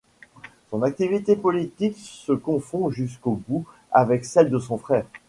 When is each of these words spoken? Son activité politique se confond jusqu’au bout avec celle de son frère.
Son 0.71 0.81
activité 0.81 1.35
politique 1.35 1.95
se 1.95 2.31
confond 2.33 2.89
jusqu’au 2.89 3.39
bout 3.47 3.67
avec 3.91 4.25
celle 4.25 4.49
de 4.49 4.57
son 4.57 4.79
frère. 4.79 5.05